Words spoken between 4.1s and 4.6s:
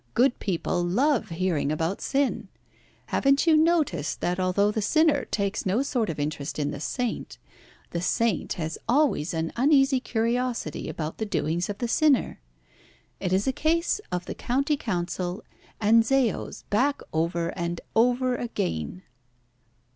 that